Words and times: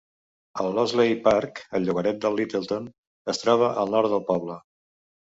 El 0.63 0.71
Loseley 0.77 1.13
Park, 1.27 1.61
al 1.79 1.87
llogaret 1.89 2.19
de 2.25 2.33
Littleton, 2.39 2.91
es 3.37 3.45
troba 3.45 3.73
al 3.87 3.97
nord 3.97 4.15
del 4.19 4.29
poble. 4.35 4.63